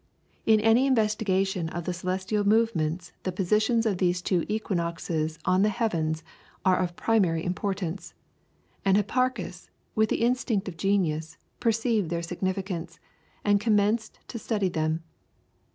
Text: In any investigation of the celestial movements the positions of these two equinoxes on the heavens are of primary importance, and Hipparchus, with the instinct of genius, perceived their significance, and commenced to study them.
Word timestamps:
In 0.47 0.59
any 0.59 0.87
investigation 0.87 1.69
of 1.69 1.83
the 1.83 1.93
celestial 1.93 2.43
movements 2.43 3.13
the 3.21 3.31
positions 3.31 3.85
of 3.85 3.99
these 3.99 4.19
two 4.19 4.45
equinoxes 4.49 5.37
on 5.45 5.61
the 5.61 5.69
heavens 5.69 6.23
are 6.65 6.77
of 6.79 6.95
primary 6.95 7.45
importance, 7.45 8.15
and 8.83 8.97
Hipparchus, 8.97 9.69
with 9.93 10.09
the 10.09 10.23
instinct 10.23 10.67
of 10.67 10.75
genius, 10.75 11.37
perceived 11.59 12.09
their 12.09 12.23
significance, 12.23 12.99
and 13.45 13.61
commenced 13.61 14.17
to 14.29 14.39
study 14.39 14.69
them. 14.69 15.03